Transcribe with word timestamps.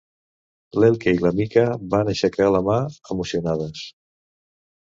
L'Elke 0.83 1.13
i 1.17 1.19
la 1.25 1.31
Mica 1.41 1.65
van 1.93 2.09
aixecar 2.15 2.49
la 2.57 2.63
mà, 2.71 2.81
emocionades. 3.17 3.87